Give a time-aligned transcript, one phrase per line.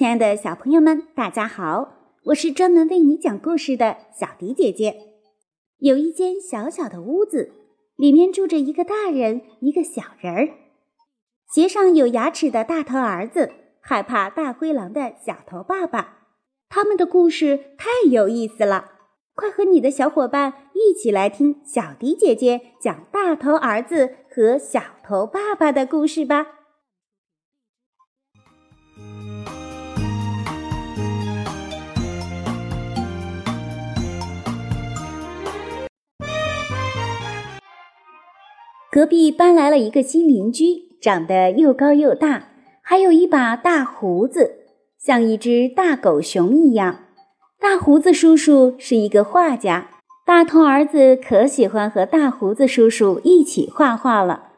[0.00, 1.92] 亲爱的小朋友们，大家好！
[2.24, 4.96] 我是专门为你讲故事的小迪姐姐。
[5.76, 7.52] 有一间小小的屋子，
[7.96, 10.48] 里面住着一个大人，一个小人儿。
[11.52, 13.52] 鞋上有牙齿的大头儿子，
[13.82, 16.20] 害怕大灰狼的小头爸爸。
[16.70, 18.92] 他们的故事太有意思了，
[19.34, 26.46] 快和你的小伙伴一起来听小迪姐姐讲大头儿子和小头爸爸的故事吧。
[38.92, 42.48] 隔壁搬来了一个新邻居，长得又高又大，
[42.82, 44.64] 还有一把大胡子，
[44.98, 47.04] 像一只大狗熊一样。
[47.60, 49.90] 大胡子叔叔是一个画家，
[50.26, 54.48] 大头儿子可喜欢和大胡子叔叔一起画画了。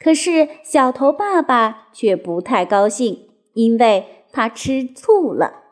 [0.00, 5.62] 可是小头爸爸却不太高兴，因为他吃醋了。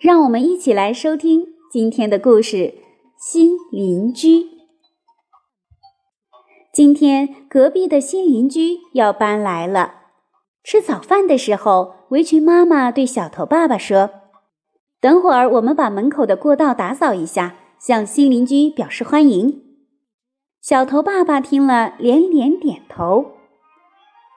[0.00, 2.56] 让我们一起来收听今天的故事
[3.18, 4.36] 《新邻居》。
[6.78, 9.94] 今天隔壁的新邻居要搬来了。
[10.62, 14.10] 吃早饭的时候，围裙妈妈对小头爸爸说
[15.02, 19.60] ：“等会儿我们把门口的过道打扫一下，向新邻居表示欢迎。”
[20.62, 23.32] 小头爸爸听了连连点头。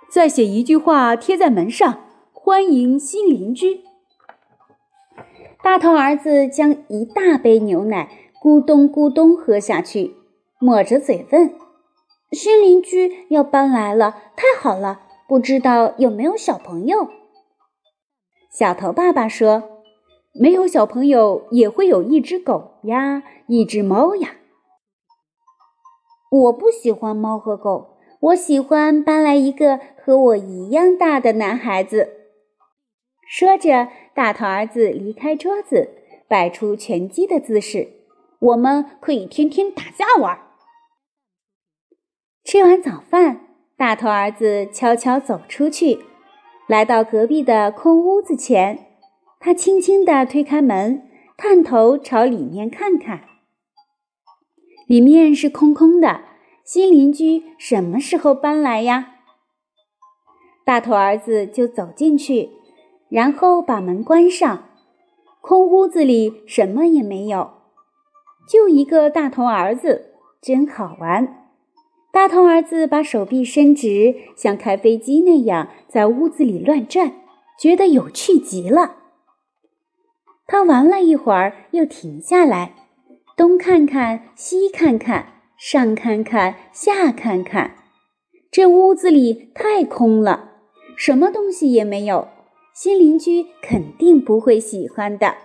[0.10, 3.82] 再写一句话贴在门上：“欢迎新邻居。”
[5.62, 8.10] 大头儿子将一大杯牛奶
[8.42, 10.16] 咕咚咕咚喝下去，
[10.60, 11.61] 抹着嘴问。
[12.32, 15.02] 新邻居要搬来了，太好了！
[15.28, 17.10] 不知道有没有小朋友？
[18.50, 19.84] 小头爸爸说
[20.34, 24.38] ：“没有小朋友也会有一只狗呀，一只猫呀。”
[26.32, 32.10] 我不喜欢猫和狗，我喜欢搬来一个和我一样大的男孩子。
[33.28, 35.90] 说着，大头儿子离开桌子，
[36.30, 37.90] 摆出拳击的姿势。
[38.40, 40.51] 我们可以天天打架玩。
[42.44, 43.42] 吃完早饭，
[43.78, 46.00] 大头儿子悄悄走出去，
[46.68, 48.88] 来到隔壁的空屋子前。
[49.40, 51.08] 他轻轻地推开门，
[51.38, 53.22] 探头朝里面看看。
[54.88, 56.22] 里面是空空的。
[56.64, 59.16] 新邻居什么时候搬来呀？
[60.64, 62.52] 大头儿子就走进去，
[63.10, 64.70] 然后把门关上。
[65.42, 67.52] 空屋子里什么也没有，
[68.48, 71.41] 就一个大头儿子，真好玩。
[72.12, 77.14] 大头儿子把手臂伸直，像开飞机那样在屋子里乱转，
[77.58, 78.98] 觉得有趣极了。
[80.46, 82.76] 他玩了一会儿，又停下来，
[83.38, 87.76] 东看看，西看看，上看看，下看看。
[88.52, 90.52] 这屋子里太空了，
[90.98, 92.28] 什么东西也没有。
[92.74, 95.36] 新邻居肯定不会喜欢的。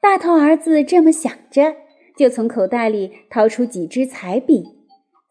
[0.00, 1.76] 大头儿子这么想着，
[2.16, 4.75] 就从口袋里掏出几支彩笔。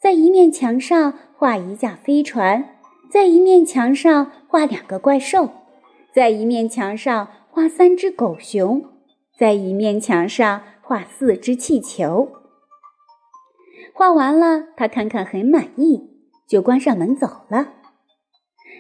[0.06, 2.76] 在一面墙上画一架飞船，
[3.10, 5.50] 在一面墙上画两个怪兽，
[6.14, 8.86] 在一面墙上画三只狗熊，
[9.36, 12.30] 在一面墙上画四只气球。
[13.96, 16.04] 画完了，他看看很满意，
[16.48, 17.70] 就关上门走了。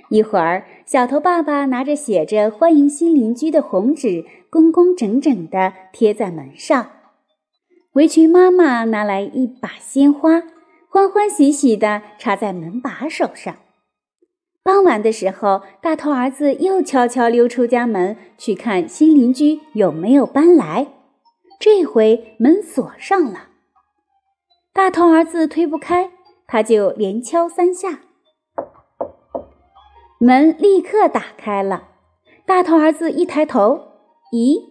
[0.09, 6.91] 一会儿，小头爸爸拿着写着“欢迎新邻居”的红纸，工工整整地贴在门上。
[7.93, 10.43] 围裙妈妈拿来一把鲜花。
[10.95, 13.57] 欢欢喜喜地插在门把手上。
[14.63, 20.87] 傍晚的时候，大头儿子又悄悄溜出家门，去看新邻居有没有搬来。
[21.59, 23.49] 这回门锁上了，
[24.71, 26.11] 大头儿子推不开，
[26.47, 27.99] 他就连敲三下，
[30.17, 31.89] 门立刻打开了。
[32.45, 33.81] 大头儿子一抬头，
[34.31, 34.61] 咦，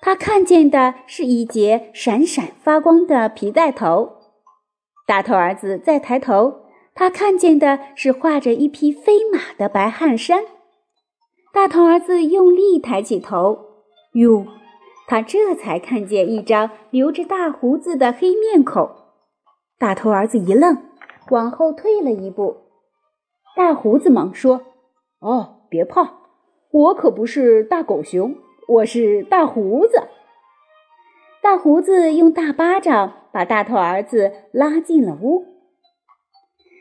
[0.00, 4.15] 他看见的是一截闪闪发光的皮带头。
[5.06, 6.62] 大头儿子再抬头，
[6.92, 10.42] 他看见的是画着一匹飞马的白汗衫。
[11.52, 13.58] 大头儿子用力抬起头，
[14.14, 14.44] 哟，
[15.06, 18.90] 他这才看见一张留着大胡子的黑面孔。
[19.78, 20.76] 大头儿子一愣，
[21.30, 22.56] 往后退了一步。
[23.54, 24.62] 大胡子忙说
[25.20, 26.14] ：“哦，别怕，
[26.72, 28.34] 我可不是大狗熊，
[28.66, 30.08] 我是大胡子。”
[31.46, 33.12] 大胡子用大巴掌。
[33.30, 35.44] 把大头儿子拉进了屋。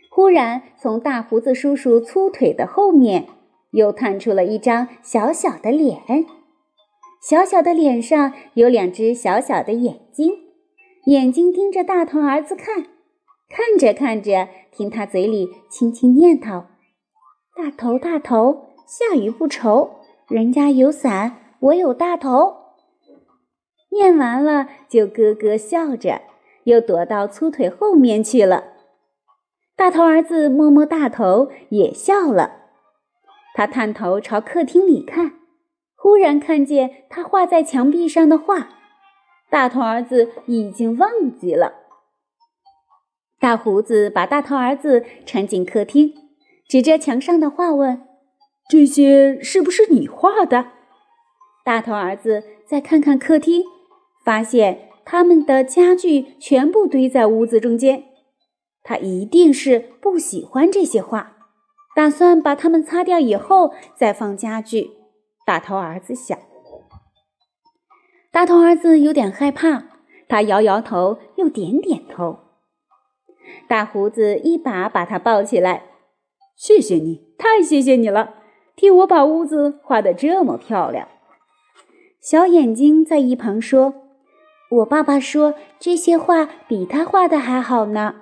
[0.09, 3.27] 忽然，从大胡子叔叔粗腿的后面
[3.71, 5.99] 又探出了一张小小的脸，
[7.21, 10.31] 小小的脸上有两只小小的眼睛，
[11.07, 12.85] 眼睛盯着大头儿子看，
[13.49, 16.63] 看着看着，听他嘴里轻轻念叨
[17.53, 19.97] ：“大头大头，下雨不愁，
[20.29, 22.64] 人家有伞，我有大头。”
[23.95, 26.21] 念完了，就咯咯笑着，
[26.65, 28.73] 又躲到粗腿后面去了。
[29.75, 32.63] 大头儿子摸摸大头，也笑了。
[33.53, 35.33] 他探头朝客厅里看，
[35.95, 38.69] 忽然看见他画在墙壁上的画。
[39.49, 41.75] 大头儿子已经忘记了。
[43.39, 46.13] 大胡子把大头儿子搀进客厅，
[46.67, 48.01] 指着墙上的画问
[48.67, 50.71] ：“这些是不是你画的？”
[51.63, 53.63] 大头儿子再看看客厅，
[54.25, 58.05] 发现他们的家具全部堆在屋子中间。
[58.83, 61.37] 他一定是不喜欢这些画，
[61.95, 64.91] 打算把它们擦掉以后再放家具。
[65.45, 66.37] 大头儿子想。
[68.31, 69.85] 大头儿子有点害怕，
[70.27, 72.39] 他摇摇头，又点点头。
[73.67, 75.83] 大胡子一把把他抱起来
[76.57, 78.35] ：“谢谢你，太谢谢你了，
[78.75, 81.07] 替我把屋子画得这么漂亮。”
[82.21, 83.93] 小眼睛在一旁说
[84.69, 88.15] ：“我爸爸说这些画比他画的还好呢。”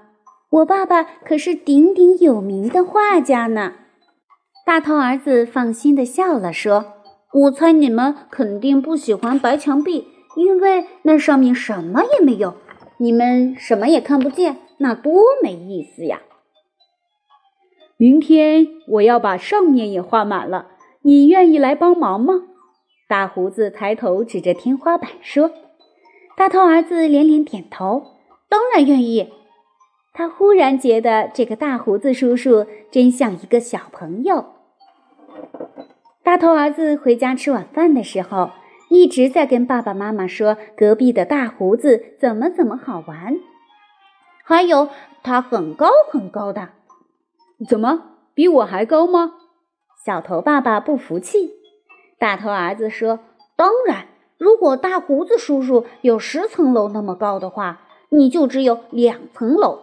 [0.53, 3.73] 我爸爸可是鼎鼎有名的画家呢。
[4.65, 6.93] 大头儿子放心的笑了，说
[7.33, 12.53] ：“我猜你们肯定不喜欢白墙壁，因为那上面什么也没有，
[12.99, 16.21] 你们什么也看不见，那多没意思呀。”
[17.97, 20.67] 明天我要把上面也画满了，
[21.01, 22.43] 你愿意来帮忙吗？
[23.09, 25.49] 大胡子抬头指着天花板说。
[26.35, 28.17] 大头儿子连连点头
[28.49, 29.31] ：“当然愿意。”
[30.13, 34.45] 他忽然觉得这个大胡子叔叔真像一个小朋友。
[36.23, 38.51] 大头儿子回家吃晚饭的时候，
[38.89, 43.37] 一直在跟爸爸妈妈说隔壁的大胡子怎么怎么好玩，
[44.43, 44.89] 还有
[45.23, 46.69] 他很高很高的。
[47.67, 49.33] 怎么比我还高吗？
[50.05, 51.51] 小头爸爸不服气。
[52.19, 53.19] 大头儿子说
[53.57, 54.07] ：“当然，
[54.43, 57.79] 如果大胡子叔叔有十层楼那么高的话，
[58.09, 59.79] 你就只有两层楼。”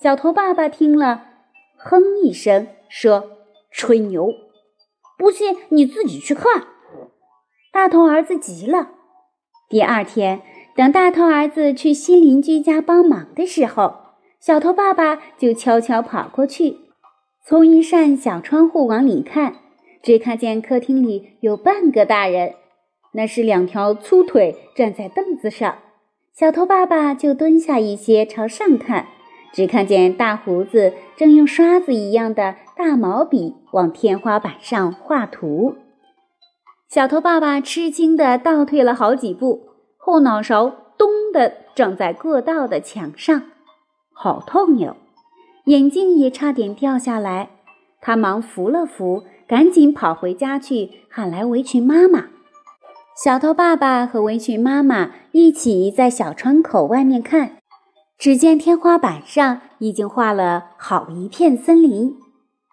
[0.00, 1.24] 小头爸爸听了，
[1.76, 3.30] 哼一声，说
[3.72, 4.32] ：“吹牛！
[5.18, 6.68] 不信你自己去看。”
[7.74, 8.90] 大头儿子急了。
[9.68, 10.40] 第二天，
[10.76, 13.96] 等大头儿子去新邻居家帮忙的时候，
[14.38, 16.76] 小头爸爸就悄悄跑过去，
[17.44, 19.56] 从一扇小窗户往里看，
[20.00, 22.54] 只看见客厅里有半个大人，
[23.18, 25.78] 那是两条粗腿站在凳子上。
[26.32, 29.08] 小头爸爸就蹲下一些，朝上看。
[29.52, 35.74] 只看见大胡子正用刷子一样的大毛笔往天花板上画图，
[36.88, 39.62] 小头爸爸吃惊的倒退了好几步，
[39.96, 43.42] 后脑勺咚的撞在过道的墙上，
[44.12, 44.96] 好痛哟！
[45.64, 47.48] 眼镜也差点掉下来，
[48.00, 52.26] 他忙扶了扶，赶紧跑回家去喊来围裙妈妈。
[53.20, 57.56] 小头爸爸和围裙妈妈一起在小窗口外面看。
[58.16, 62.16] 只见天花板上已经画了好一片森林，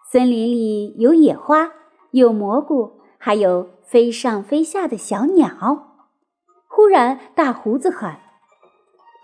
[0.08, 1.72] 森林里有野花，
[2.12, 5.50] 有蘑菇，还有飞上飞下的小鸟。
[6.68, 8.20] 忽然，大胡子喊：“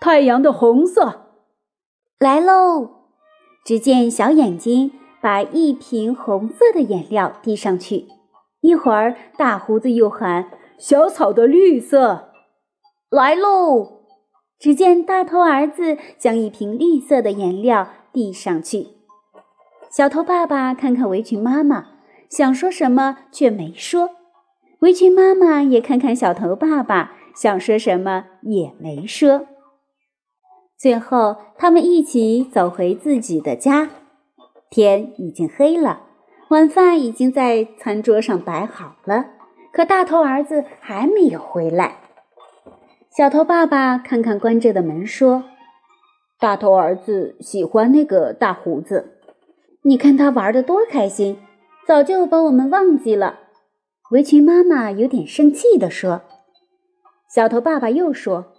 [0.01, 1.27] 太阳的红色
[2.19, 2.89] 来喽！”
[3.63, 4.91] 只见小眼睛
[5.21, 8.07] 把一瓶红色的颜料递上去。
[8.59, 12.31] 一会儿，大胡子又喊：“小草的绿色
[13.09, 14.01] 来喽！”
[14.59, 18.87] 只见大头儿子将一瓶绿色的颜料递上去，
[19.91, 21.87] 小头爸爸看看围裙妈妈，
[22.29, 24.11] 想说什么却没说；
[24.79, 29.47] 围裙妈妈也看看小头爸爸，想说什么也没说。
[30.77, 33.89] 最后，他们一起走回自己的家。
[34.69, 36.03] 天已经黑了，
[36.49, 39.25] 晚饭已经在餐桌上摆好了，
[39.73, 41.97] 可大头儿子还没有回来。
[43.09, 45.43] 小头爸爸看看关着的门，说
[46.39, 49.17] ：“大头儿子喜欢那个大胡子，
[49.81, 51.39] 你看他玩的多开心，
[51.87, 53.39] 早就把我们忘记了。”
[54.11, 56.21] 围裙妈妈有点生气地说。
[57.27, 58.53] 小头爸爸又说：“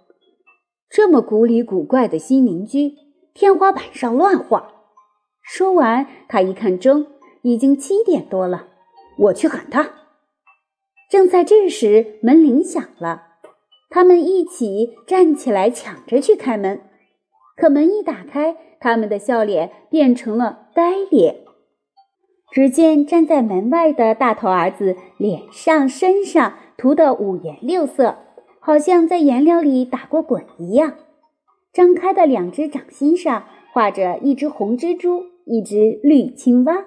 [0.91, 2.93] 这么古里古怪的新邻居，
[3.33, 4.73] 天花板上乱画。”
[5.41, 7.07] 说完，他一看钟，
[7.41, 8.67] 已经七点多了。
[9.17, 9.89] 我去喊他。
[11.15, 13.23] 正在这时，门铃响了。
[13.89, 16.81] 他们一起站起来，抢着去开门。
[17.55, 21.37] 可门一打开，他们的笑脸变成了呆脸。
[22.51, 28.17] 只见站在门外的大头儿子脸上、身上涂得五颜六色，
[28.59, 30.95] 好像在颜料里打过滚一样。
[31.71, 36.83] 张开的两只掌心上画着一只红蜘蛛，一只绿青蛙。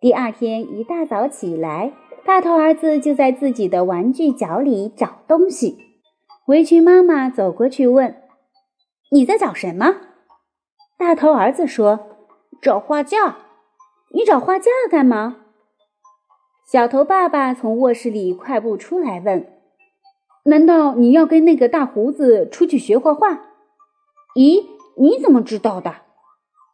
[0.00, 1.92] 第二天一大早起来，
[2.24, 5.78] 大头儿子就在自己的玩具角里找东西。
[6.46, 8.22] 围裙妈妈走过去问
[9.10, 9.96] ：“你在找什么？”
[10.98, 12.16] 大头儿子说
[12.60, 13.38] ：“找画架。
[14.12, 15.36] ”“你找画架干嘛？”
[16.70, 19.46] 小头爸爸从卧室里快步出来问
[20.44, 23.40] ：“难道你要跟那个大胡子出去学画画
[24.36, 24.64] ？”“咦，
[24.96, 25.94] 你怎么知道的？”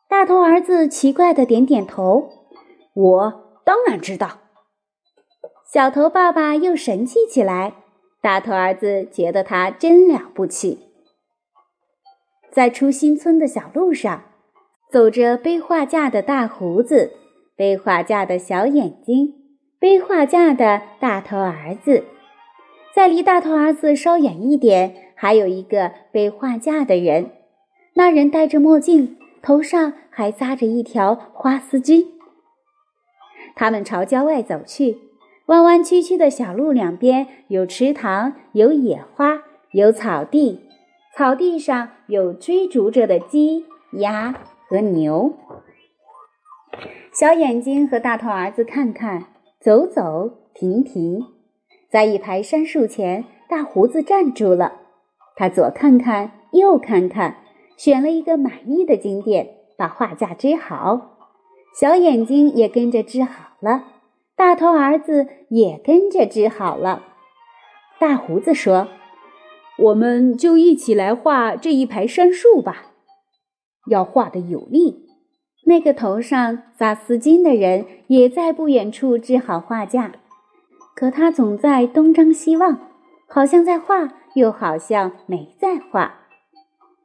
[0.09, 2.31] 大头儿子奇怪的点点头。
[2.95, 4.39] “我当然知道。”
[5.77, 7.75] 小头爸爸又神气起来。
[8.23, 10.89] 大头儿子觉得他真了不起。
[12.51, 14.23] 在出新村的小路上，
[14.91, 17.13] 走着背画架的大胡子，
[17.55, 19.35] 背画架的小眼睛，
[19.79, 22.05] 背画架的大头儿子。
[22.95, 27.33] 在离大头儿子稍远一点，还有一个背画架的人。
[27.93, 32.07] 那人戴着墨镜，头上还扎着一条花丝巾。
[33.55, 35.01] 他们朝郊外走去。
[35.47, 40.61] 弯弯曲曲的小路两边有池塘，有野花，有草地。
[41.17, 44.35] 草地上有追逐着的鸡、鸭
[44.69, 45.33] 和牛。
[47.13, 49.29] 小眼睛和大头儿子看看，
[49.61, 51.25] 走走停停，
[51.89, 54.81] 在一排杉树前，大胡子站住了。
[55.37, 57.37] 他左看看，右看看，
[57.77, 59.49] 选了一个满意的景点，
[59.79, 61.13] 把画架支好。
[61.81, 63.85] 小眼睛也跟着支好了。
[64.37, 67.03] 大头儿子也跟着织好了。
[67.99, 68.89] 大胡子说
[69.79, 72.93] ：“我们就一起来画这一排杉树吧，
[73.89, 75.07] 要画的有力。”
[75.65, 80.13] 那个头上扎丝巾的人也在不远处织好画架，
[80.95, 82.79] 可他总在东张西望，
[83.27, 86.21] 好像在画，又好像没在画。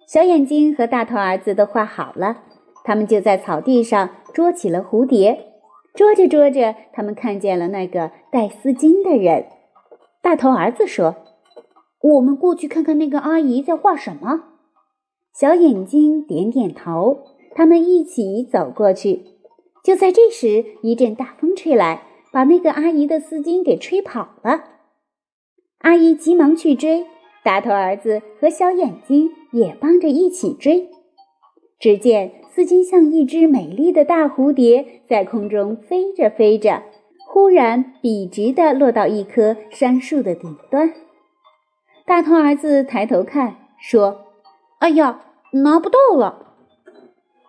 [0.05, 2.43] 小眼睛和大头儿子都画好了，
[2.83, 5.50] 他们就在草地上捉起了蝴蝶。
[5.93, 9.47] 捉着捉着，他们看见了那个戴丝巾的人。
[10.21, 11.15] 大头儿子说
[12.01, 14.45] ：“我们过去看看那个阿姨在画什么。”
[15.33, 17.25] 小眼睛点点头。
[17.53, 19.25] 他们一起走过去。
[19.83, 24.63] 就在这时，一阵大风吹来，把那个阿姨的丝巾给吹跑了。
[25.79, 27.05] 阿姨急忙去追，
[27.43, 30.89] 大头儿子和小眼睛也帮着一起追。
[31.77, 32.40] 只见。
[32.53, 36.83] 丝巾像一只美丽的大蝴蝶，在空中飞着飞着，
[37.25, 40.91] 忽然笔直地落到一棵杉树的顶端。
[42.05, 44.25] 大头儿子抬头看，说
[44.79, 45.21] ：“哎呀，
[45.53, 46.47] 拿不到了！”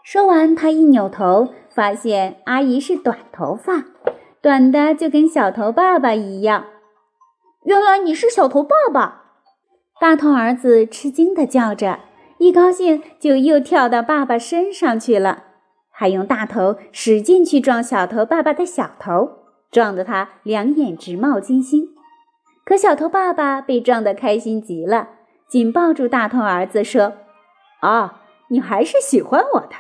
[0.04, 3.84] 说完，他一扭头，发现阿姨是短头发，
[4.40, 6.66] 短的就跟小头爸爸一样。
[7.64, 9.22] 原来你是小头爸爸！
[10.00, 11.98] 大头儿子吃惊地叫着。
[12.42, 15.44] 一高兴就又跳到爸爸身上去了，
[15.92, 19.30] 还用大头使劲去撞小头爸爸的小头，
[19.70, 21.90] 撞得他两眼直冒金星。
[22.64, 25.10] 可小头爸爸被撞得开心极了，
[25.48, 27.12] 紧抱住大头儿子说
[27.80, 28.10] ：“哦，
[28.48, 29.76] 你还是喜欢我的。”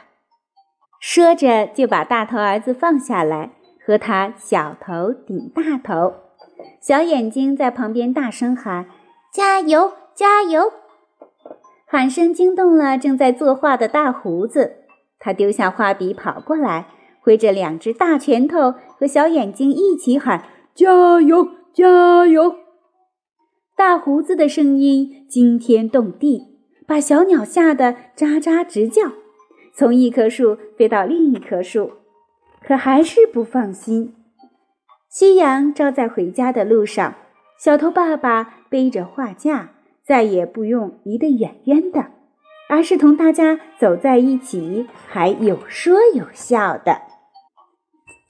[1.02, 3.50] 说着就把大头儿子放下来，
[3.84, 6.14] 和他小头顶大头。
[6.80, 8.86] 小眼睛在旁边大声喊
[9.34, 10.72] ：“加油，加油！”
[11.92, 14.76] 喊声惊动了正在作画的大胡子，
[15.18, 16.86] 他丢下画笔跑过来，
[17.20, 22.54] 挥着两只大拳头，和小眼睛一起喊：“加油，加油！”
[23.76, 26.56] 大胡子的声音惊天动地，
[26.86, 29.12] 把小鸟吓得喳喳直叫，
[29.74, 31.92] 从一棵树飞到另一棵树，
[32.66, 34.14] 可还是不放心。
[35.10, 37.16] 夕阳照在回家的路上，
[37.58, 39.72] 小头爸爸背着画架。
[40.06, 42.06] 再也不用离得远远的，
[42.68, 47.02] 而是同大家走在一起，还有说有笑的。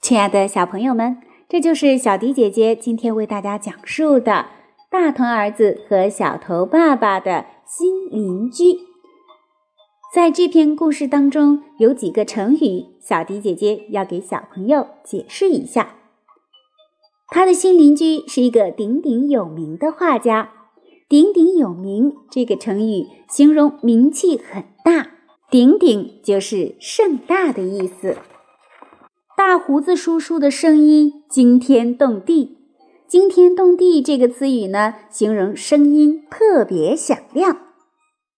[0.01, 1.17] 亲爱的小朋友们，
[1.49, 4.31] 这就是小迪姐姐今天为大家讲述的
[4.89, 8.63] 《大头儿子和小头爸爸的新邻居》。
[10.13, 15.95] 在这篇故事当中，有几个成语，小迪姐姐要给小朋友解释一下。
[17.29, 20.51] 他的新邻居是一个鼎鼎有名的画家。
[21.13, 25.11] 鼎鼎有名这个成语形容名气很大，
[25.51, 28.17] 鼎鼎就是盛大的意思。
[29.37, 32.57] 大胡子叔叔的声音惊天动地，
[33.07, 37.59] 惊天动地这个词语呢，形容声音特别响亮。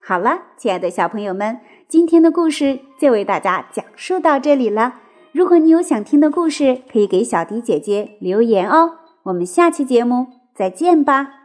[0.01, 4.95] 好了，亲爱的小朋友们，今天的故事就为大家讲述到这里了。
[5.31, 8.95] 如果你有想听的故事，可以给小迪姐姐留言哦。
[9.23, 11.44] 我们下期节目再见吧。